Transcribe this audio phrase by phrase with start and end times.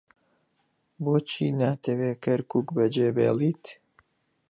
[1.03, 3.65] بۆچی ناتەوێت کەرکووک بەجێبهێڵێت؟